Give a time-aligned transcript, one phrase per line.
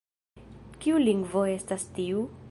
[0.85, 2.25] Kiu lingvo estas tiu?